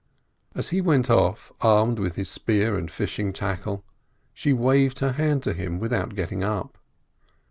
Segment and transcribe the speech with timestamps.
[0.55, 3.83] As he went off, armed with his spear and fishing tackle,
[4.33, 6.79] she waved her hand to him without getting up.